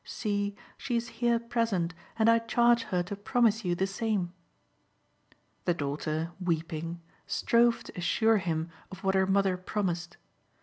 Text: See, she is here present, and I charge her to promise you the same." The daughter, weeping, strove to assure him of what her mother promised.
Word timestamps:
See, 0.03 0.55
she 0.79 0.95
is 0.95 1.09
here 1.21 1.37
present, 1.39 1.93
and 2.17 2.27
I 2.27 2.39
charge 2.39 2.81
her 2.85 3.03
to 3.03 3.15
promise 3.15 3.63
you 3.63 3.75
the 3.75 3.85
same." 3.85 4.33
The 5.65 5.75
daughter, 5.75 6.31
weeping, 6.39 7.01
strove 7.27 7.83
to 7.83 7.95
assure 7.95 8.37
him 8.37 8.71
of 8.89 9.03
what 9.03 9.13
her 9.13 9.27
mother 9.27 9.57
promised. 9.57 10.17